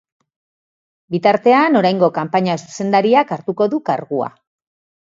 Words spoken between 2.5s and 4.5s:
zuzendariak hartuko du kargua.